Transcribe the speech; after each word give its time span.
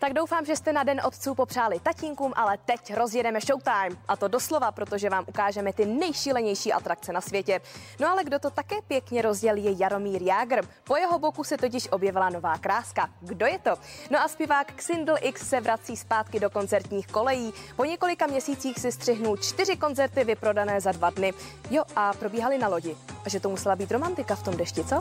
Tak 0.00 0.12
doufám, 0.12 0.44
že 0.44 0.56
jste 0.56 0.72
na 0.72 0.82
Den 0.82 1.00
otců 1.04 1.34
popřáli 1.34 1.80
tatínkům, 1.80 2.32
ale 2.36 2.58
teď 2.64 2.94
rozjedeme 2.94 3.40
Showtime. 3.40 4.02
A 4.08 4.16
to 4.16 4.28
doslova, 4.28 4.72
protože 4.72 5.10
vám 5.10 5.24
ukážeme 5.28 5.72
ty 5.72 5.86
nejšílenější 5.86 6.72
atrakce 6.72 7.12
na 7.12 7.20
světě. 7.20 7.60
No 8.00 8.08
ale 8.08 8.24
kdo 8.24 8.38
to 8.38 8.50
také 8.50 8.76
pěkně 8.88 9.22
rozděl 9.22 9.56
je 9.56 9.72
Jaromír 9.78 10.22
Jágr. 10.22 10.66
Po 10.84 10.96
jeho 10.96 11.18
boku 11.18 11.44
se 11.44 11.56
totiž 11.56 11.88
objevila 11.90 12.30
nová 12.30 12.58
kráska. 12.58 13.10
Kdo 13.20 13.46
je 13.46 13.58
to? 13.58 13.74
No 14.10 14.18
a 14.20 14.28
zpěvák 14.28 14.72
Xindl 14.72 15.14
X 15.20 15.48
se 15.48 15.60
vrací 15.60 15.96
zpátky 15.96 16.40
do 16.40 16.50
koncertních 16.50 17.06
kolejí. 17.06 17.52
Po 17.76 17.84
několika 17.84 18.26
měsících 18.26 18.78
si 18.78 18.92
střihnul 18.92 19.36
čtyři 19.36 19.76
koncerty 19.76 20.24
vyprodané 20.24 20.80
za 20.80 20.92
dva 20.92 21.10
dny. 21.10 21.34
Jo, 21.70 21.84
a 21.96 22.12
probíhaly 22.12 22.58
na 22.58 22.68
lodi. 22.68 22.96
A 23.24 23.28
že 23.28 23.40
to 23.40 23.48
musela 23.48 23.76
být 23.76 23.90
romantika 23.90 24.34
v 24.34 24.42
tom 24.42 24.56
dešti, 24.56 24.84
co? 24.84 24.98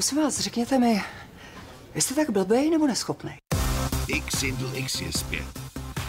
Prosím 0.00 0.18
vás, 0.18 0.40
řekněte 0.40 0.78
mi, 0.78 1.02
jste 1.94 2.14
tak 2.14 2.30
blbej 2.30 2.70
nebo 2.70 2.86
neschopný? 2.86 3.30
X 4.08 4.42
Indl 4.42 4.70
X 4.74 5.00
je 5.00 5.12
zpět. 5.12 5.59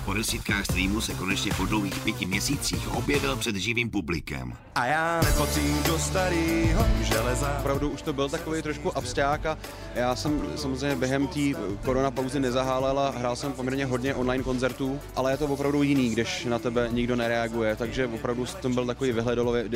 Po 0.06 0.14
desítkách 0.14 0.66
streamů 0.66 1.02
se 1.02 1.14
konečně 1.14 1.52
po 1.58 1.66
dlouhých 1.66 2.00
pěti 2.00 2.26
měsících 2.26 2.96
objevil 2.96 3.36
před 3.36 3.56
živým 3.56 3.90
publikem. 3.90 4.54
A 4.76 4.86
já 4.86 5.22
nepatřím 5.26 5.84
do 5.84 6.00
starého 6.00 6.86
železa. 7.02 7.58
Opravdu 7.60 7.90
už 7.90 8.02
to 8.02 8.14
byl 8.14 8.30
takový 8.30 8.62
trošku 8.62 8.98
absták 8.98 9.46
a 9.46 9.58
já 9.96 10.16
jsem 10.16 10.42
samozřejmě 10.56 10.96
během 10.96 11.28
té 11.28 11.40
korona 11.86 12.12
pauzy 12.12 12.40
nezahálel 12.40 13.00
a 13.00 13.10
hrál 13.10 13.36
jsem 13.36 13.54
poměrně 13.54 13.86
hodně 13.86 14.16
online 14.16 14.44
koncertů, 14.44 15.00
ale 15.16 15.32
je 15.32 15.38
to 15.38 15.46
opravdu 15.46 15.84
jiný, 15.84 16.10
když 16.10 16.46
na 16.46 16.60
tebe 16.60 16.90
nikdo 16.92 17.16
nereaguje, 17.16 17.76
takže 17.76 18.08
opravdu 18.08 18.46
jsem 18.46 18.74
byl 18.74 18.86
takový 18.86 19.12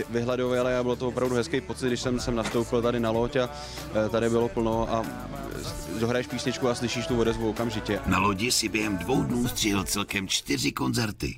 vyhledový, 0.09 0.57
ale 0.57 0.79
bylo 0.81 0.95
to 0.95 1.07
opravdu 1.07 1.35
hezký 1.35 1.61
pocit, 1.61 1.87
když 1.87 2.01
jsem 2.01 2.19
sem 2.19 2.35
nastoupil 2.35 2.81
tady 2.81 2.99
na 2.99 3.11
loď 3.11 3.35
a 3.35 3.49
e, 4.05 4.09
tady 4.09 4.29
bylo 4.29 4.49
plno 4.49 4.87
a 4.93 5.05
dohraješ 5.99 6.27
písničku 6.27 6.69
a 6.69 6.75
slyšíš 6.75 7.07
tu 7.07 7.19
odezvu 7.19 7.49
okamžitě. 7.49 7.99
Na 8.05 8.19
lodi 8.19 8.51
si 8.51 8.69
během 8.69 8.97
dvou 8.97 9.23
dnů 9.23 9.47
střihl 9.47 9.83
celkem 9.83 10.27
čtyři 10.27 10.71
koncerty. 10.71 11.37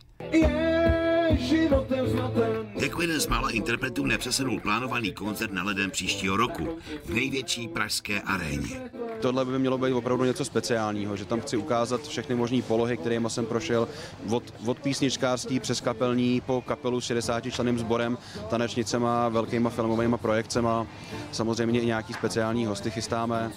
Jako 2.76 3.02
jeden 3.02 3.20
z 3.20 3.28
mála 3.28 3.50
interpretů 3.50 4.06
nepřesunul 4.06 4.59
plánovaný 4.59 5.14
koncert 5.14 5.54
na 5.54 5.64
leden 5.64 5.92
příštího 5.92 6.38
roku 6.38 6.80
v 7.06 7.14
největší 7.14 7.68
pražské 7.68 8.22
aréně. 8.22 8.92
Tohle 9.22 9.46
by 9.46 9.60
mělo 9.60 9.78
být 9.78 9.94
opravdu 9.94 10.23
něco 10.23 10.46
speciálního, 10.46 11.18
že 11.18 11.26
tam 11.26 11.42
chci 11.42 11.58
ukázat 11.58 12.08
všechny 12.08 12.36
možné 12.36 12.62
polohy, 12.62 12.98
kterými 12.98 13.30
jsem 13.30 13.46
prošel 13.46 13.88
od, 14.30 14.44
od 14.66 14.80
písničkářství 14.80 15.59
přes 15.59 15.82
kapelní 15.82 16.42
po 16.42 16.62
kapelu 16.62 17.02
s 17.02 17.06
60 17.06 17.44
členým 17.52 17.80
sborem, 17.80 18.18
tanečnicema, 18.50 19.30
velkýma 19.30 19.70
filmovými 19.70 20.18
projekcema. 20.18 20.88
Samozřejmě 21.32 21.82
i 21.82 21.86
nějaký 21.86 22.14
speciální 22.14 22.66
hosty 22.66 22.92
chystáme. 22.92 23.52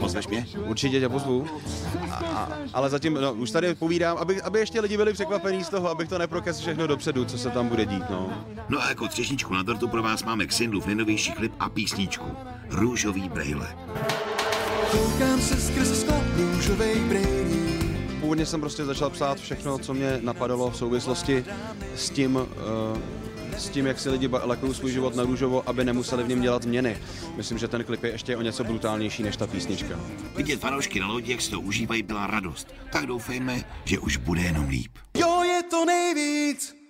Pozveš 0.00 0.28
mě? 0.28 0.46
Určitě 0.66 1.00
tě 1.00 1.08
pozvu. 1.08 1.46
A, 2.10 2.14
a, 2.14 2.48
ale 2.72 2.90
zatím, 2.90 3.14
no, 3.14 3.32
už 3.32 3.50
tady 3.50 3.74
povídám, 3.74 4.16
aby, 4.16 4.42
aby 4.42 4.58
ještě 4.58 4.80
lidi 4.80 4.96
byli 4.96 5.12
překvapení 5.12 5.64
z 5.64 5.68
toho, 5.68 5.90
abych 5.90 6.08
to 6.08 6.18
neprokes 6.18 6.58
všechno 6.58 6.86
dopředu, 6.86 7.24
co 7.24 7.38
se 7.38 7.50
tam 7.50 7.68
bude 7.68 7.86
dít. 7.86 8.04
No, 8.10 8.44
no 8.68 8.82
a 8.82 8.88
jako 8.88 9.08
třešničku 9.08 9.54
na 9.54 9.64
tortu 9.64 9.88
pro 9.88 10.02
vás 10.02 10.24
máme 10.24 10.46
k 10.46 10.52
v 10.52 10.86
nejnovější 10.86 11.32
klip 11.32 11.52
a 11.60 11.68
písničku. 11.68 12.26
Růžový 12.70 13.28
brejle. 13.28 13.76
Koukám 14.90 15.40
se 15.40 15.60
skrz 15.60 16.00
sklop 16.00 16.22
růžovej 16.36 17.00
brejlí. 17.00 17.62
Původně 18.20 18.46
jsem 18.46 18.60
prostě 18.60 18.84
začal 18.84 19.10
psát 19.10 19.38
všechno, 19.38 19.78
co 19.78 19.94
mě 19.94 20.18
napadalo 20.22 20.70
v 20.70 20.76
souvislosti 20.76 21.44
s 21.94 22.10
tím, 22.10 22.36
uh, 22.36 22.46
s 23.56 23.68
tím, 23.68 23.86
jak 23.86 24.00
si 24.00 24.10
lidi 24.10 24.28
lakují 24.44 24.74
svůj 24.74 24.92
život 24.92 25.16
na 25.16 25.22
růžovo, 25.22 25.68
aby 25.68 25.84
nemuseli 25.84 26.24
v 26.24 26.28
něm 26.28 26.40
dělat 26.40 26.62
změny. 26.62 26.98
Myslím, 27.36 27.58
že 27.58 27.68
ten 27.68 27.84
klip 27.84 28.04
je 28.04 28.10
ještě 28.10 28.36
o 28.36 28.42
něco 28.42 28.64
brutálnější 28.64 29.22
než 29.22 29.36
ta 29.36 29.46
písnička. 29.46 30.00
Vidět 30.36 30.60
fanoušky 30.60 31.00
na 31.00 31.06
lodi, 31.06 31.32
jak 31.32 31.40
si 31.40 31.50
to 31.50 31.60
užívají, 31.60 32.02
byla 32.02 32.26
radost. 32.26 32.74
Tak 32.92 33.06
doufejme, 33.06 33.64
že 33.84 33.98
už 33.98 34.16
bude 34.16 34.40
jenom 34.40 34.68
líp. 34.68 34.92
Jo, 35.16 35.42
je 35.42 35.62
to 35.62 35.84
nejvíc! 35.84 36.81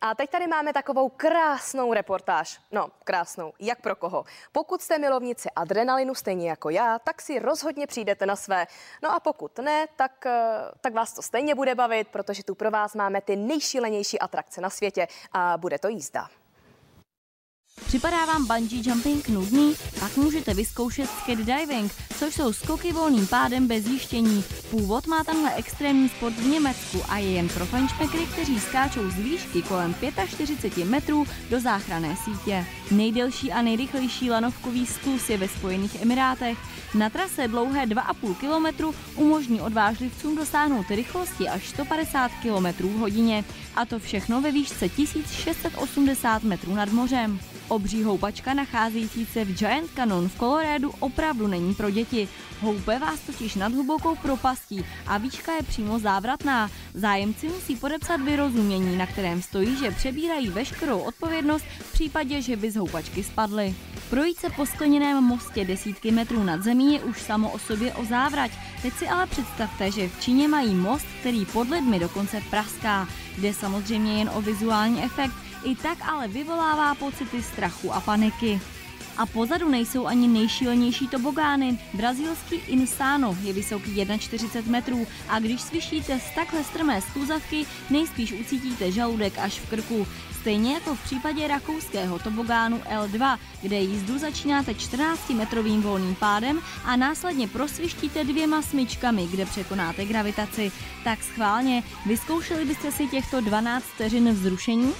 A 0.00 0.14
teď 0.14 0.30
tady 0.30 0.46
máme 0.46 0.72
takovou 0.72 1.08
krásnou 1.08 1.92
reportáž. 1.92 2.60
No, 2.70 2.88
krásnou. 3.04 3.52
Jak 3.60 3.80
pro 3.80 3.96
koho? 3.96 4.24
Pokud 4.52 4.82
jste 4.82 4.98
milovníci 4.98 5.48
adrenalinu 5.56 6.14
stejně 6.14 6.50
jako 6.50 6.70
já, 6.70 6.98
tak 6.98 7.22
si 7.22 7.38
rozhodně 7.38 7.86
přijdete 7.86 8.26
na 8.26 8.36
své. 8.36 8.66
No 9.02 9.14
a 9.14 9.20
pokud 9.20 9.58
ne, 9.58 9.86
tak, 9.96 10.26
eh, 10.26 10.60
tak 10.80 10.94
vás 10.94 11.12
to 11.12 11.22
stejně 11.22 11.54
bude 11.54 11.74
bavit, 11.74 12.08
protože 12.08 12.44
tu 12.44 12.54
pro 12.54 12.70
vás 12.70 12.94
máme 12.94 13.20
ty 13.20 13.36
nejšílenější 13.36 14.18
atrakce 14.18 14.60
na 14.60 14.70
světě 14.70 15.08
a 15.32 15.56
bude 15.56 15.78
to 15.78 15.88
jízda. 15.88 16.28
Připadá 17.92 18.24
vám 18.24 18.46
bungee 18.46 18.82
jumping 18.84 19.28
nudný? 19.28 19.74
Pak 20.00 20.16
můžete 20.16 20.54
vyzkoušet 20.54 21.10
skydiving, 21.10 21.92
což 22.18 22.34
jsou 22.34 22.52
skoky 22.52 22.92
volným 22.92 23.26
pádem 23.26 23.66
bez 23.66 23.84
zjištění. 23.84 24.44
Původ 24.70 25.06
má 25.06 25.24
tenhle 25.24 25.54
extrémní 25.54 26.08
sport 26.08 26.34
v 26.34 26.46
Německu 26.46 27.02
a 27.08 27.18
je 27.18 27.30
jen 27.30 27.48
pro 27.48 27.66
fančmekry, 27.66 28.26
kteří 28.26 28.60
skáčou 28.60 29.10
z 29.10 29.14
výšky 29.14 29.62
kolem 29.62 29.94
45 30.26 30.84
metrů 30.84 31.26
do 31.50 31.60
záchranné 31.60 32.16
sítě. 32.16 32.66
Nejdelší 32.90 33.52
a 33.52 33.62
nejrychlejší 33.62 34.30
lanovkový 34.30 34.86
sklus 34.86 35.30
je 35.30 35.38
ve 35.38 35.48
Spojených 35.48 36.02
Emirátech. 36.02 36.58
Na 36.94 37.10
trase 37.10 37.48
dlouhé 37.48 37.86
2,5 37.86 38.34
km 38.34 38.94
umožní 39.16 39.60
odvážlivcům 39.60 40.36
dosáhnout 40.36 40.86
rychlosti 40.90 41.48
až 41.48 41.68
150 41.68 42.30
km 42.42 42.98
hodině. 42.98 43.44
A 43.76 43.84
to 43.84 43.98
všechno 43.98 44.40
ve 44.40 44.52
výšce 44.52 44.88
1680 44.88 46.42
metrů 46.42 46.74
nad 46.74 46.92
mořem. 46.92 47.40
Obří 47.72 48.02
houpačka 48.02 48.54
nacházející 48.54 49.26
se 49.26 49.44
v 49.44 49.58
Giant 49.58 49.90
Canyon 49.94 50.28
v 50.28 50.38
Coloradu 50.38 50.92
opravdu 51.00 51.46
není 51.46 51.74
pro 51.74 51.90
děti. 51.90 52.28
Houpe 52.60 52.98
vás 52.98 53.20
totiž 53.20 53.54
nad 53.54 53.72
hlubokou 53.72 54.16
propastí 54.16 54.84
a 55.06 55.18
výška 55.18 55.52
je 55.52 55.62
přímo 55.62 55.98
závratná. 55.98 56.70
Zájemci 56.94 57.48
musí 57.48 57.76
podepsat 57.76 58.20
vyrozumění, 58.20 58.96
na 58.96 59.06
kterém 59.06 59.42
stojí, 59.42 59.76
že 59.76 59.90
přebírají 59.90 60.48
veškerou 60.48 60.98
odpovědnost 60.98 61.64
v 61.64 61.92
případě, 61.92 62.42
že 62.42 62.56
by 62.56 62.70
z 62.70 62.76
houpačky 62.76 63.22
spadly. 63.22 63.74
Projít 64.10 64.38
se 64.38 64.50
po 64.50 64.66
skleněném 64.66 65.24
mostě 65.24 65.64
desítky 65.64 66.10
metrů 66.10 66.44
nad 66.44 66.62
zemí 66.62 66.94
je 66.94 67.00
už 67.00 67.22
samo 67.22 67.50
o 67.50 67.58
sobě 67.58 67.94
o 67.94 68.04
závrať. 68.04 68.50
Teď 68.82 68.94
si 68.94 69.08
ale 69.08 69.26
představte, 69.26 69.90
že 69.90 70.08
v 70.08 70.20
Číně 70.20 70.48
mají 70.48 70.74
most, 70.74 71.06
který 71.20 71.46
pod 71.46 71.70
lidmi 71.70 71.98
dokonce 71.98 72.42
praská. 72.50 73.08
Jde 73.38 73.54
samozřejmě 73.54 74.18
jen 74.18 74.30
o 74.34 74.42
vizuální 74.42 75.02
efekt, 75.02 75.34
i 75.64 75.76
tak 75.76 75.98
ale 76.08 76.28
vyvolává 76.28 76.94
pocity 76.94 77.42
strachu 77.42 77.92
a 77.92 78.00
paniky. 78.00 78.60
A 79.16 79.26
pozadu 79.26 79.68
nejsou 79.68 80.06
ani 80.06 80.28
nejšílenější 80.28 81.08
tobogány. 81.08 81.78
Brazilský 81.94 82.56
Insano 82.56 83.36
je 83.42 83.52
vysoký 83.52 83.90
1,40 83.90 84.66
metrů 84.66 85.06
a 85.28 85.38
když 85.38 85.60
slyšíte 85.60 86.20
z 86.20 86.34
takhle 86.34 86.64
strmé 86.64 87.00
skluzavky, 87.00 87.66
nejspíš 87.90 88.32
ucítíte 88.32 88.92
žaludek 88.92 89.38
až 89.38 89.60
v 89.60 89.70
krku. 89.70 90.06
Stejně 90.40 90.74
jako 90.74 90.94
v 90.94 91.04
případě 91.04 91.48
rakouského 91.48 92.18
tobogánu 92.18 92.78
L2, 92.78 93.38
kde 93.62 93.76
jízdu 93.76 94.18
začínáte 94.18 94.72
14-metrovým 94.72 95.82
volným 95.82 96.14
pádem 96.14 96.60
a 96.84 96.96
následně 96.96 97.48
prosvištíte 97.48 98.24
dvěma 98.24 98.62
smyčkami, 98.62 99.26
kde 99.26 99.46
překonáte 99.46 100.04
gravitaci. 100.04 100.72
Tak 101.04 101.22
schválně, 101.22 101.82
vyzkoušeli 102.06 102.64
byste 102.64 102.92
si 102.92 103.06
těchto 103.06 103.40
12 103.40 103.84
vteřin 103.84 104.32
vzrušení? 104.32 104.92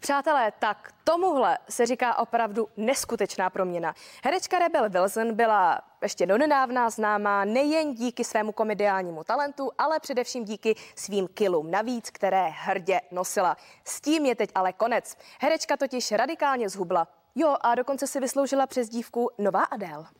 Přátelé, 0.00 0.52
tak 0.58 0.92
tomuhle 1.04 1.58
se 1.68 1.86
říká 1.86 2.18
opravdu 2.18 2.68
neskutečná 2.76 3.50
proměna. 3.50 3.94
Herečka 4.24 4.58
Rebel 4.58 4.90
Wilson 4.90 5.34
byla 5.34 5.80
ještě 6.02 6.26
donedávna 6.26 6.90
známá 6.90 7.44
nejen 7.44 7.94
díky 7.94 8.24
svému 8.24 8.52
komediálnímu 8.52 9.24
talentu, 9.24 9.70
ale 9.78 10.00
především 10.00 10.44
díky 10.44 10.74
svým 10.96 11.28
kilům 11.28 11.70
navíc, 11.70 12.10
které 12.10 12.48
hrdě 12.48 13.00
nosila. 13.10 13.56
S 13.84 14.00
tím 14.00 14.26
je 14.26 14.34
teď 14.34 14.50
ale 14.54 14.72
konec. 14.72 15.16
Herečka 15.40 15.76
totiž 15.76 16.12
radikálně 16.12 16.68
zhubla. 16.68 17.08
Jo, 17.34 17.56
a 17.60 17.74
dokonce 17.74 18.06
si 18.06 18.20
vysloužila 18.20 18.66
přezdívku 18.66 19.30
Nová 19.38 19.64
Adele. 19.64 20.19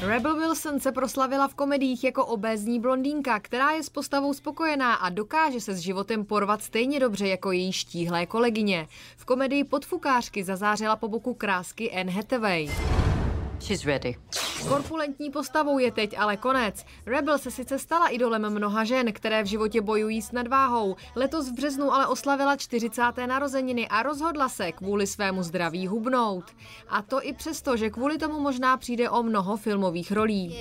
Rebel 0.00 0.36
Wilson 0.36 0.80
se 0.80 0.92
proslavila 0.92 1.48
v 1.48 1.54
komediích 1.54 2.04
jako 2.04 2.26
obézní 2.26 2.80
blondýnka, 2.80 3.40
která 3.40 3.70
je 3.70 3.82
s 3.82 3.88
postavou 3.88 4.34
spokojená 4.34 4.94
a 4.94 5.08
dokáže 5.08 5.60
se 5.60 5.74
s 5.74 5.78
životem 5.78 6.24
porvat 6.24 6.62
stejně 6.62 7.00
dobře 7.00 7.28
jako 7.28 7.52
její 7.52 7.72
štíhlé 7.72 8.26
kolegyně. 8.26 8.88
V 9.16 9.24
komedii 9.24 9.64
Podfukářky 9.64 10.44
zazářila 10.44 10.96
po 10.96 11.08
boku 11.08 11.34
krásky 11.34 11.90
Anne 11.90 12.12
Hathaway. 12.12 12.68
She's 13.60 13.84
ready. 13.84 14.16
Korpulentní 14.68 15.30
postavou 15.30 15.78
je 15.78 15.92
teď 15.92 16.18
ale 16.18 16.36
konec. 16.36 16.84
Rebel 17.06 17.38
se 17.38 17.50
sice 17.50 17.78
stala 17.78 18.08
idolem 18.08 18.50
mnoha 18.50 18.84
žen, 18.84 19.12
které 19.12 19.42
v 19.42 19.46
životě 19.46 19.80
bojují 19.80 20.22
s 20.22 20.32
nadváhou. 20.32 20.96
Letos 21.16 21.48
v 21.48 21.52
březnu 21.52 21.92
ale 21.92 22.06
oslavila 22.06 22.56
40. 22.56 23.02
narozeniny 23.26 23.88
a 23.88 24.02
rozhodla 24.02 24.48
se 24.48 24.72
kvůli 24.72 25.06
svému 25.06 25.42
zdraví 25.42 25.86
hubnout. 25.86 26.44
A 26.88 27.02
to 27.02 27.26
i 27.26 27.32
přesto, 27.32 27.76
že 27.76 27.90
kvůli 27.90 28.18
tomu 28.18 28.40
možná 28.40 28.76
přijde 28.76 29.10
o 29.10 29.22
mnoho 29.22 29.56
filmových 29.56 30.12
rolí. 30.12 30.60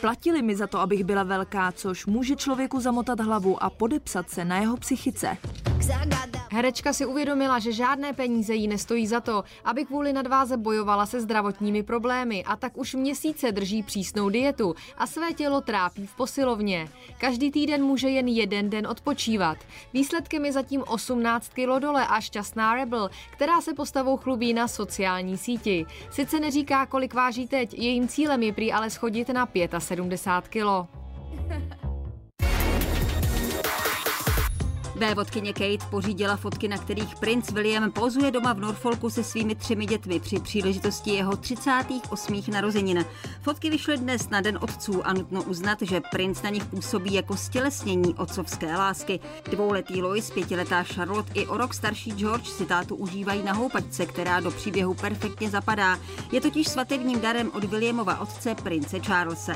Platili 0.00 0.42
mi 0.42 0.56
za 0.56 0.66
to, 0.66 0.78
abych 0.78 1.04
byla 1.04 1.22
velká, 1.22 1.72
což 1.72 2.06
může 2.06 2.36
člověku 2.36 2.80
zamotat 2.80 3.20
hlavu 3.20 3.62
a 3.62 3.70
podepsat 3.70 4.30
se 4.30 4.44
na 4.44 4.58
jeho 4.58 4.76
psychice. 4.76 5.36
Herečka 6.58 6.92
si 6.92 7.06
uvědomila, 7.06 7.58
že 7.58 7.72
žádné 7.72 8.12
peníze 8.12 8.54
jí 8.54 8.68
nestojí 8.68 9.06
za 9.06 9.20
to, 9.20 9.44
aby 9.64 9.84
kvůli 9.84 10.12
nadváze 10.12 10.56
bojovala 10.56 11.06
se 11.06 11.20
zdravotními 11.20 11.82
problémy 11.82 12.44
a 12.44 12.56
tak 12.56 12.78
už 12.78 12.94
měsíce 12.94 13.52
drží 13.52 13.82
přísnou 13.82 14.28
dietu 14.28 14.74
a 14.96 15.06
své 15.06 15.32
tělo 15.32 15.60
trápí 15.60 16.06
v 16.06 16.14
posilovně. 16.14 16.88
Každý 17.18 17.50
týden 17.50 17.82
může 17.82 18.08
jen 18.08 18.28
jeden 18.28 18.70
den 18.70 18.86
odpočívat. 18.86 19.58
Výsledkem 19.92 20.44
je 20.44 20.52
zatím 20.52 20.82
18 20.86 21.48
kg 21.48 21.78
dole 21.78 22.06
a 22.06 22.20
šťastná 22.20 22.74
Rebel, 22.74 23.10
která 23.30 23.60
se 23.60 23.74
postavou 23.74 24.16
chlubí 24.16 24.54
na 24.54 24.68
sociální 24.68 25.38
síti. 25.38 25.86
Sice 26.10 26.40
neříká, 26.40 26.86
kolik 26.86 27.14
váží 27.14 27.46
teď, 27.46 27.74
jejím 27.78 28.08
cílem 28.08 28.42
je 28.42 28.52
prý 28.52 28.72
ale 28.72 28.90
schodit 28.90 29.28
na 29.28 29.48
75 29.78 30.48
kg. 30.48 30.88
Vévodkyně 34.98 35.52
Kate 35.52 35.86
pořídila 35.90 36.36
fotky, 36.36 36.68
na 36.68 36.78
kterých 36.78 37.16
princ 37.16 37.50
William 37.50 37.92
pozuje 37.92 38.30
doma 38.30 38.52
v 38.52 38.60
Norfolku 38.60 39.10
se 39.10 39.24
svými 39.24 39.54
třemi 39.54 39.86
dětmi 39.86 40.20
při 40.20 40.40
příležitosti 40.40 41.10
jeho 41.10 41.36
38. 41.36 42.42
narozenin. 42.52 43.04
Fotky 43.42 43.70
vyšly 43.70 43.98
dnes 43.98 44.28
na 44.28 44.40
Den 44.40 44.58
otců 44.62 45.06
a 45.06 45.12
nutno 45.12 45.42
uznat, 45.42 45.78
že 45.82 46.00
princ 46.10 46.42
na 46.42 46.50
nich 46.50 46.64
působí 46.64 47.14
jako 47.14 47.36
stělesnění 47.36 48.14
otcovské 48.14 48.76
lásky. 48.76 49.20
Dvouletý 49.50 50.02
Lois, 50.02 50.30
pětiletá 50.30 50.82
Charlotte 50.82 51.32
i 51.34 51.46
o 51.46 51.56
rok 51.56 51.74
starší 51.74 52.10
George 52.10 52.46
si 52.46 52.66
tátu 52.66 52.96
užívají 52.96 53.42
na 53.42 53.52
houpačce, 53.52 54.06
která 54.06 54.40
do 54.40 54.50
příběhu 54.50 54.94
perfektně 54.94 55.50
zapadá. 55.50 55.98
Je 56.32 56.40
totiž 56.40 56.68
svatebním 56.68 57.20
darem 57.20 57.50
od 57.54 57.64
Williamova 57.64 58.20
otce 58.20 58.54
prince 58.54 59.00
Charlesa. 59.00 59.52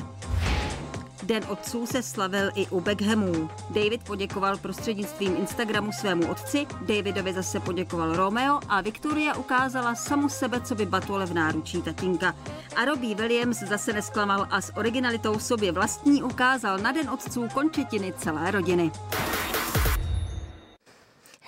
Den 1.33 1.43
otců 1.49 1.87
se 1.87 2.03
slavil 2.03 2.51
i 2.55 2.67
u 2.67 2.81
Beckhamů. 2.81 3.51
David 3.71 4.05
poděkoval 4.05 4.57
prostřednictvím 4.57 5.37
Instagramu 5.37 5.93
svému 5.93 6.31
otci, 6.31 6.67
Davidovi 6.81 7.33
zase 7.33 7.61
poděkoval 7.61 8.17
Romeo 8.17 8.61
a 8.69 8.81
Victoria 8.81 9.35
ukázala 9.35 9.95
samu 9.95 10.29
sebe, 10.29 10.61
co 10.61 10.75
by 10.75 10.87
batole 10.87 11.27
v 11.27 11.35
náručí 11.35 11.83
tatínka. 11.83 12.35
A 12.77 12.85
Robbie 12.85 13.15
Williams 13.15 13.59
zase 13.59 13.93
nesklamal 13.93 14.47
a 14.51 14.61
s 14.61 14.77
originalitou 14.77 15.39
sobě 15.39 15.73
vlastní 15.73 16.23
ukázal 16.23 16.79
na 16.79 16.93
Den 16.93 17.11
otců 17.11 17.49
končetiny 17.55 18.13
celé 18.19 18.51
rodiny. 18.51 18.91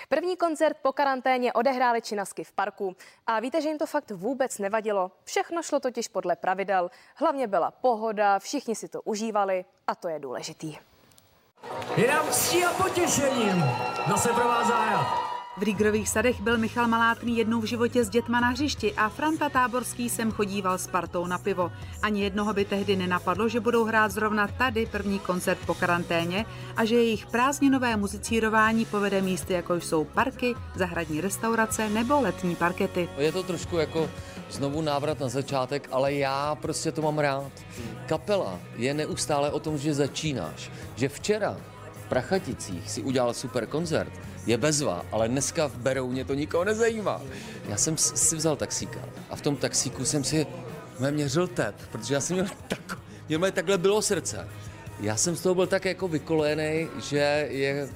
První 0.09 0.37
koncert 0.37 0.77
po 0.81 0.93
karanténě 0.93 1.53
odehráli 1.53 2.01
činasky 2.01 2.43
v 2.43 2.51
parku. 2.51 2.95
A 3.27 3.39
víte, 3.39 3.61
že 3.61 3.69
jim 3.69 3.77
to 3.77 3.85
fakt 3.85 4.11
vůbec 4.11 4.59
nevadilo. 4.59 5.11
Všechno 5.23 5.63
šlo 5.63 5.79
totiž 5.79 6.07
podle 6.07 6.35
pravidel. 6.35 6.91
Hlavně 7.15 7.47
byla 7.47 7.71
pohoda, 7.71 8.39
všichni 8.39 8.75
si 8.75 8.87
to 8.87 9.01
užívali 9.01 9.65
a 9.87 9.95
to 9.95 10.07
je 10.07 10.19
důležitý. 10.19 10.77
Je 11.95 12.07
nám 12.07 12.25
a 12.69 12.83
potěšením. 12.83 13.63
Zase 14.07 14.29
pro 14.33 14.47
vás. 14.47 15.24
V 15.57 15.61
Rígrových 15.63 16.09
sadech 16.09 16.41
byl 16.41 16.57
Michal 16.57 16.87
Malátný 16.87 17.37
jednou 17.37 17.61
v 17.61 17.65
životě 17.65 18.03
s 18.03 18.09
dětma 18.09 18.39
na 18.39 18.49
hřišti 18.49 18.93
a 18.93 19.09
Franta 19.09 19.49
Táborský 19.49 20.09
sem 20.09 20.31
chodíval 20.31 20.77
s 20.77 20.87
partou 20.87 21.27
na 21.27 21.37
pivo. 21.37 21.71
Ani 22.01 22.23
jednoho 22.23 22.53
by 22.53 22.65
tehdy 22.65 22.95
nenapadlo, 22.95 23.49
že 23.49 23.59
budou 23.59 23.83
hrát 23.83 24.11
zrovna 24.11 24.47
tady 24.47 24.85
první 24.85 25.19
koncert 25.19 25.59
po 25.65 25.73
karanténě 25.73 26.45
a 26.77 26.85
že 26.85 26.95
jejich 26.95 27.25
prázdninové 27.25 27.97
muzicírování 27.97 28.85
povede 28.85 29.21
místy, 29.21 29.53
jako 29.53 29.75
jsou 29.75 30.03
parky, 30.03 30.55
zahradní 30.75 31.21
restaurace 31.21 31.89
nebo 31.89 32.21
letní 32.21 32.55
parkety. 32.55 33.09
Je 33.17 33.31
to 33.31 33.43
trošku 33.43 33.77
jako 33.77 34.09
znovu 34.49 34.81
návrat 34.81 35.19
na 35.19 35.29
začátek, 35.29 35.87
ale 35.91 36.13
já 36.13 36.55
prostě 36.55 36.91
to 36.91 37.01
mám 37.01 37.19
rád. 37.19 37.51
Kapela 38.05 38.59
je 38.75 38.93
neustále 38.93 39.51
o 39.51 39.59
tom, 39.59 39.77
že 39.77 39.93
začínáš. 39.93 40.71
Že 40.95 41.09
včera 41.09 41.57
v 42.05 42.09
Prachaticích 42.09 42.91
si 42.91 43.01
udělal 43.01 43.33
super 43.33 43.67
koncert, 43.67 44.11
je 44.45 44.57
bezva, 44.57 45.05
ale 45.11 45.27
dneska 45.27 45.67
v 45.67 45.75
Berouně 45.77 46.25
to 46.25 46.33
nikoho 46.33 46.63
nezajímá. 46.63 47.21
Já 47.69 47.77
jsem 47.77 47.97
si 47.97 48.35
vzal 48.35 48.55
taxíka 48.55 48.99
a 49.29 49.35
v 49.35 49.41
tom 49.41 49.55
taxíku 49.55 50.05
jsem 50.05 50.23
si 50.23 50.47
měřil 51.11 51.47
tep, 51.47 51.75
protože 51.91 52.13
já 52.13 52.21
jsem 52.21 52.35
měl, 52.35 52.47
tak, 52.67 52.99
měl 53.27 53.51
takhle 53.51 53.77
bylo 53.77 54.01
srdce. 54.01 54.47
Já 54.99 55.15
jsem 55.15 55.35
z 55.35 55.41
toho 55.41 55.55
byl 55.55 55.67
tak 55.67 55.85
jako 55.85 56.07
vykolený, 56.07 56.87
že 57.01 57.47
je 57.49 57.89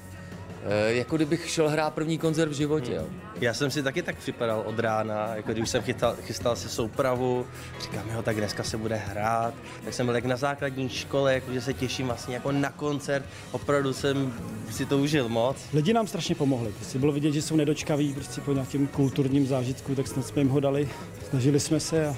jako 0.87 1.15
kdybych 1.15 1.49
šel 1.49 1.69
hrát 1.69 1.93
první 1.93 2.17
koncert 2.17 2.49
v 2.49 2.53
životě. 2.53 2.93
Jo. 2.93 3.05
Já 3.41 3.53
jsem 3.53 3.71
si 3.71 3.83
taky 3.83 4.01
tak 4.01 4.17
připadal 4.17 4.63
od 4.65 4.79
rána, 4.79 5.35
jako 5.35 5.51
když 5.53 5.69
jsem 5.69 5.81
chytal, 5.81 6.15
chystal 6.21 6.55
si 6.55 6.69
soupravu, 6.69 7.45
říkám, 7.81 8.09
jo, 8.13 8.21
tak 8.21 8.37
dneska 8.37 8.63
se 8.63 8.77
bude 8.77 8.95
hrát, 8.95 9.53
tak 9.85 9.93
jsem 9.93 10.05
byl 10.05 10.15
jak 10.15 10.25
na 10.25 10.35
základní 10.35 10.89
škole, 10.89 11.33
jako, 11.33 11.53
že 11.53 11.61
se 11.61 11.73
těším 11.73 12.07
vlastně 12.07 12.33
jako 12.33 12.51
na 12.51 12.69
koncert, 12.71 13.25
opravdu 13.51 13.93
jsem 13.93 14.33
si 14.71 14.85
to 14.85 14.97
užil 14.97 15.29
moc. 15.29 15.57
Lidi 15.73 15.93
nám 15.93 16.07
strašně 16.07 16.35
pomohli, 16.35 16.71
prostě 16.71 16.99
bylo 16.99 17.11
vidět, 17.11 17.31
že 17.31 17.41
jsou 17.41 17.55
nedočkaví 17.55 18.13
prostě 18.13 18.41
po 18.41 18.53
nějakém 18.53 18.87
kulturním 18.87 19.47
zážitku, 19.47 19.95
tak 19.95 20.07
jsme 20.07 20.23
jim 20.35 20.49
ho 20.49 20.59
dali, 20.59 20.89
snažili 21.29 21.59
jsme 21.59 21.79
se 21.79 22.07
a 22.07 22.15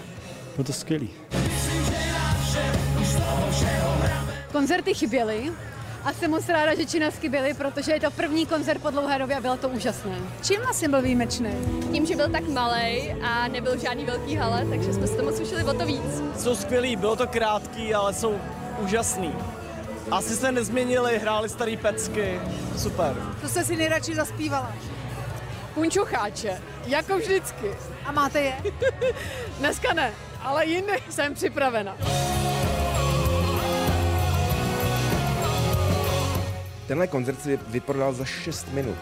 bylo 0.55 0.63
to 0.65 0.73
skvělý. 0.73 1.09
Koncerty 4.51 4.93
chyběly, 4.93 5.51
a 6.03 6.13
jsem 6.13 6.31
moc 6.31 6.49
ráda, 6.49 6.75
že 6.75 6.85
Činasky 6.85 7.29
byly, 7.29 7.53
protože 7.53 7.91
je 7.91 7.99
to 7.99 8.11
první 8.11 8.45
koncert 8.45 8.81
po 8.81 8.89
dlouhé 8.89 9.19
době 9.19 9.35
a 9.35 9.41
bylo 9.41 9.57
to 9.57 9.69
úžasné. 9.69 10.15
Čím 10.43 10.61
vlastně 10.61 10.89
byl 10.89 11.01
výjimečný? 11.01 11.53
Tím, 11.91 12.05
že 12.05 12.15
byl 12.15 12.29
tak 12.29 12.47
malý 12.47 13.13
a 13.23 13.47
nebyl 13.47 13.79
žádný 13.79 14.05
velký 14.05 14.35
hale, 14.35 14.65
takže 14.69 14.93
jsme 14.93 15.07
se 15.07 15.15
to 15.15 15.23
moc 15.23 15.39
užili 15.39 15.63
o 15.63 15.73
to 15.73 15.85
víc. 15.85 16.21
Jsou 16.37 16.55
skvělí, 16.55 16.95
bylo 16.95 17.15
to 17.15 17.27
krátký, 17.27 17.93
ale 17.93 18.13
jsou 18.13 18.41
úžasný. 18.79 19.33
Asi 20.11 20.35
se 20.35 20.51
nezměnili, 20.51 21.19
hráli 21.19 21.49
starý 21.49 21.77
pecky, 21.77 22.41
super. 22.77 23.15
Co 23.41 23.49
jste 23.49 23.63
si 23.63 23.75
nejradši 23.75 24.15
zaspívala? 24.15 24.75
Punčocháče, 25.73 26.61
jako 26.85 27.17
vždycky. 27.17 27.71
A 28.05 28.11
máte 28.11 28.41
je? 28.41 28.53
Dneska 29.59 29.93
ne, 29.93 30.13
ale 30.41 30.65
jiný 30.65 30.93
jsem 31.09 31.33
připravena. 31.33 31.97
Tenhle 36.91 37.07
koncert 37.07 37.41
si 37.41 37.59
vyprodal 37.67 38.13
za 38.13 38.25
6 38.25 38.73
minut, 38.73 38.97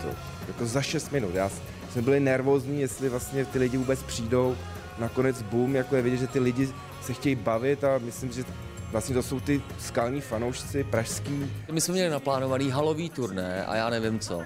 jako 0.47 0.65
za 0.65 0.81
6 0.81 1.11
minut. 1.11 1.35
Já 1.35 1.51
jsme 1.91 2.01
byli 2.01 2.19
nervózní, 2.19 2.81
jestli 2.81 3.09
vlastně 3.09 3.45
ty 3.45 3.59
lidi 3.59 3.77
vůbec 3.77 4.03
přijdou. 4.03 4.55
Nakonec 4.97 5.41
boom, 5.41 5.75
jako 5.75 5.95
je 5.95 6.01
vidět, 6.01 6.17
že 6.17 6.27
ty 6.27 6.39
lidi 6.39 6.69
se 7.01 7.13
chtějí 7.13 7.35
bavit 7.35 7.83
a 7.83 7.97
myslím, 7.97 8.31
že 8.31 8.43
Vlastně 8.91 9.15
to 9.15 9.23
jsou 9.23 9.39
ty 9.39 9.61
skalní 9.79 10.21
fanoušci 10.21 10.83
pražský. 10.83 11.51
My 11.71 11.81
jsme 11.81 11.93
měli 11.93 12.09
naplánovaný 12.09 12.71
halový 12.71 13.09
turné 13.09 13.65
a 13.65 13.75
já 13.75 13.89
nevím 13.89 14.19
co. 14.19 14.41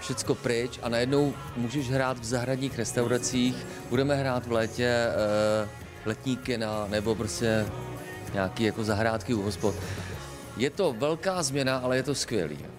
Všecko 0.00 0.34
pryč 0.34 0.78
a 0.82 0.88
najednou 0.88 1.34
můžeš 1.56 1.90
hrát 1.90 2.18
v 2.18 2.24
zahradních 2.24 2.78
restauracích, 2.78 3.66
budeme 3.90 4.14
hrát 4.14 4.46
v 4.46 4.52
létě 4.52 4.86
e, 4.86 5.68
letní 6.06 6.36
kina 6.36 6.86
nebo 6.90 7.14
prostě 7.14 7.66
nějaký 8.32 8.64
jako 8.64 8.84
zahrádky 8.84 9.34
u 9.34 9.42
hospod. 9.42 9.74
Je 10.56 10.70
to 10.70 10.92
velká 10.92 11.42
změna, 11.42 11.76
ale 11.76 11.96
je 11.96 12.02
to 12.02 12.14
skvělý. 12.14 12.75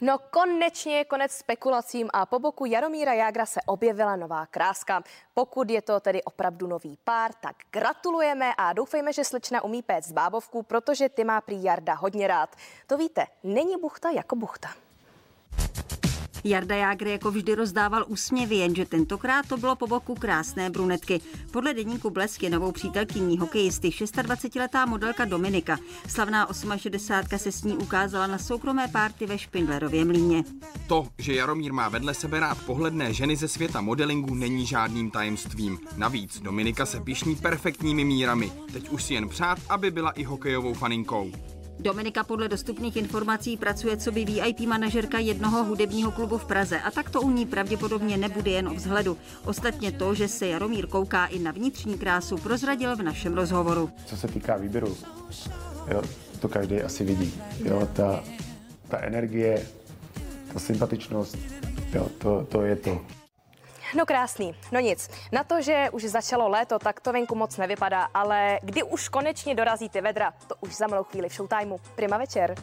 No 0.00 0.18
konečně 0.18 0.96
je 0.96 1.04
konec 1.04 1.32
spekulacím 1.32 2.08
a 2.12 2.26
po 2.26 2.38
boku 2.38 2.64
Jaromíra 2.64 3.12
Jágra 3.12 3.46
se 3.46 3.60
objevila 3.66 4.16
nová 4.16 4.46
kráska. 4.46 5.02
Pokud 5.34 5.70
je 5.70 5.82
to 5.82 6.00
tedy 6.00 6.22
opravdu 6.22 6.66
nový 6.66 6.98
pár, 7.04 7.32
tak 7.40 7.56
gratulujeme 7.70 8.52
a 8.58 8.72
doufejme, 8.72 9.12
že 9.12 9.24
slečna 9.24 9.64
umí 9.64 9.82
péct 9.82 10.12
bábovku, 10.12 10.62
protože 10.62 11.08
ty 11.08 11.24
má 11.24 11.40
prý 11.40 11.62
Jarda 11.62 11.94
hodně 11.94 12.28
rád. 12.28 12.56
To 12.86 12.96
víte, 12.96 13.26
není 13.42 13.76
buchta 13.76 14.10
jako 14.10 14.36
buchta. 14.36 14.85
Jarda 16.48 16.76
Jágr 16.76 17.06
jako 17.06 17.30
vždy 17.30 17.54
rozdával 17.54 18.04
úsměvy, 18.08 18.56
jenže 18.56 18.84
tentokrát 18.84 19.48
to 19.48 19.56
bylo 19.56 19.76
po 19.76 19.86
boku 19.86 20.14
krásné 20.14 20.70
brunetky. 20.70 21.20
Podle 21.50 21.74
deníku 21.74 22.10
Blesk 22.10 22.42
je 22.42 22.50
novou 22.50 22.72
přítelkyní 22.72 23.38
hokejisty 23.38 23.88
26-letá 23.88 24.86
modelka 24.86 25.24
Dominika. 25.24 25.78
Slavná 26.08 26.48
68 26.76 27.38
se 27.38 27.52
s 27.52 27.64
ní 27.64 27.76
ukázala 27.76 28.26
na 28.26 28.38
soukromé 28.38 28.88
párty 28.88 29.26
ve 29.26 29.38
Špindlerově 29.38 30.04
mlíně. 30.04 30.44
To, 30.86 31.08
že 31.18 31.34
Jaromír 31.34 31.72
má 31.72 31.88
vedle 31.88 32.14
sebe 32.14 32.40
rád 32.40 32.58
pohledné 32.66 33.12
ženy 33.12 33.36
ze 33.36 33.48
světa 33.48 33.80
modelingu, 33.80 34.34
není 34.34 34.66
žádným 34.66 35.10
tajemstvím. 35.10 35.78
Navíc 35.96 36.40
Dominika 36.40 36.86
se 36.86 37.00
pišní 37.00 37.36
perfektními 37.36 38.04
mírami. 38.04 38.52
Teď 38.72 38.88
už 38.88 39.04
si 39.04 39.14
jen 39.14 39.28
přát, 39.28 39.58
aby 39.68 39.90
byla 39.90 40.10
i 40.10 40.24
hokejovou 40.24 40.74
faninkou. 40.74 41.32
Dominika 41.78 42.24
podle 42.24 42.48
dostupných 42.48 42.96
informací 42.96 43.56
pracuje 43.56 43.96
co 43.96 44.12
by 44.12 44.24
VIP 44.24 44.60
manažerka 44.60 45.18
jednoho 45.18 45.64
hudebního 45.64 46.12
klubu 46.12 46.38
v 46.38 46.44
Praze 46.44 46.80
a 46.80 46.90
tak 46.90 47.10
to 47.10 47.20
u 47.20 47.30
ní 47.30 47.46
pravděpodobně 47.46 48.16
nebude 48.16 48.50
jen 48.50 48.68
o 48.68 48.74
vzhledu. 48.74 49.18
Ostatně 49.44 49.92
to, 49.92 50.14
že 50.14 50.28
se 50.28 50.46
Jaromír 50.46 50.86
kouká 50.86 51.26
i 51.26 51.38
na 51.38 51.50
vnitřní 51.50 51.98
krásu, 51.98 52.36
prozradil 52.36 52.96
v 52.96 53.02
našem 53.02 53.34
rozhovoru. 53.34 53.90
Co 54.06 54.16
se 54.16 54.28
týká 54.28 54.56
výběru, 54.56 54.96
jo, 55.88 56.02
to 56.40 56.48
každý 56.48 56.82
asi 56.82 57.04
vidí. 57.04 57.34
Jo, 57.64 57.88
ta, 57.92 58.24
ta 58.88 58.98
energie, 58.98 59.66
ta 60.52 60.58
sympatičnost, 60.58 61.38
jo, 61.94 62.08
to, 62.18 62.46
to 62.50 62.62
je 62.62 62.76
to. 62.76 63.00
No 63.96 64.06
krásný, 64.06 64.54
no 64.72 64.80
nic. 64.80 65.10
Na 65.32 65.44
to, 65.44 65.62
že 65.62 65.90
už 65.92 66.04
začalo 66.04 66.48
léto, 66.48 66.78
tak 66.78 67.00
to 67.00 67.12
venku 67.12 67.34
moc 67.34 67.56
nevypadá, 67.56 68.08
ale 68.14 68.58
kdy 68.62 68.82
už 68.82 69.08
konečně 69.08 69.54
dorazí 69.54 69.88
ty 69.88 70.00
vedra, 70.00 70.34
to 70.46 70.54
už 70.60 70.76
za 70.76 70.86
malou 70.86 71.04
chvíli 71.04 71.28
v 71.28 71.32
Showtimeu. 71.32 71.78
Prima 71.94 72.18
večer. 72.18 72.54